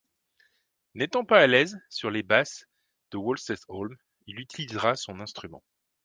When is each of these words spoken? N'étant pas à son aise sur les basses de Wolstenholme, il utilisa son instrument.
N'étant 0.95 1.25
pas 1.25 1.41
à 1.41 1.41
son 1.45 1.53
aise 1.53 1.79
sur 1.91 2.09
les 2.09 2.23
basses 2.23 2.65
de 3.11 3.19
Wolstenholme, 3.19 3.95
il 4.25 4.39
utilisa 4.39 4.95
son 4.95 5.19
instrument. 5.19 5.63